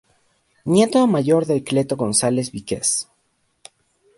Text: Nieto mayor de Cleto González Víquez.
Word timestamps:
Nieto 0.65 1.05
mayor 1.05 1.45
de 1.45 1.63
Cleto 1.63 1.95
González 1.95 2.51
Víquez. 2.51 3.07